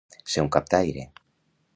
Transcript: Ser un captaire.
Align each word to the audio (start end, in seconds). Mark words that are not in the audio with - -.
Ser 0.35 0.43
un 0.45 0.49
captaire. 0.55 1.05